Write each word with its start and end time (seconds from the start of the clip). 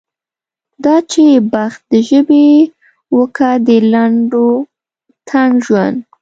دا 0.83 0.95
چې 1.11 1.23
بخت 1.53 1.81
د 1.91 1.93
ژبې 2.09 2.47
و 3.15 3.19
که 3.37 3.49
د 3.67 3.69
لنډ 3.93 4.29
و 4.43 4.47
تنګ 5.29 5.51
ژوند. 5.65 5.97